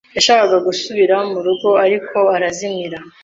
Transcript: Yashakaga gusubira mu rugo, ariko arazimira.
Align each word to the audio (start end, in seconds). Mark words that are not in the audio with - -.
Yashakaga 0.17 0.57
gusubira 0.67 1.15
mu 1.29 1.37
rugo, 1.45 1.69
ariko 1.85 2.17
arazimira. 2.35 2.97